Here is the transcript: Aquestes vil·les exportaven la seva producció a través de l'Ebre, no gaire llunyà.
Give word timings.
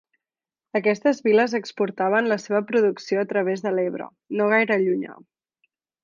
Aquestes 0.77 1.19
vil·les 1.25 1.51
exportaven 1.59 2.29
la 2.31 2.37
seva 2.45 2.61
producció 2.71 3.25
a 3.25 3.29
través 3.33 3.61
de 3.67 3.73
l'Ebre, 3.77 4.07
no 4.39 4.47
gaire 4.55 4.79
llunyà. 4.85 5.19